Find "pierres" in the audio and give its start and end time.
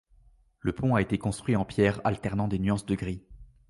1.63-2.01